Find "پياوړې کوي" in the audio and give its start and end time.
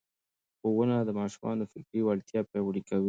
2.49-2.99